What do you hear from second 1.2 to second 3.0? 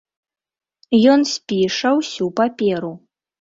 спіша ўсю паперу.